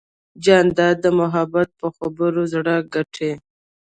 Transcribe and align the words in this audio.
جانداد 0.43 0.95
د 1.01 1.05
محبت 1.19 1.69
په 1.79 1.87
خبرو 1.97 2.41
زړه 2.53 2.75
ګټي. 2.93 3.31